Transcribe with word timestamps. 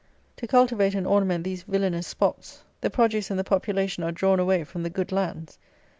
To 0.37 0.47
cultivate 0.47 0.95
and 0.95 1.05
ornament 1.05 1.43
these 1.43 1.61
villanous 1.61 2.07
spots 2.07 2.63
the 2.81 2.89
produce 2.89 3.29
and 3.29 3.37
the 3.39 3.43
population 3.43 4.03
are 4.03 4.11
drawn 4.11 4.39
away 4.39 4.63
from 4.63 4.81
the 4.81 4.89
good 4.89 5.11
lands. 5.11 5.59